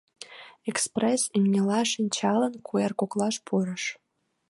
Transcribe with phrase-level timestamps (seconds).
[0.69, 3.83] Экспресс, имньыла шинчалын, куэр коклаш пурыш.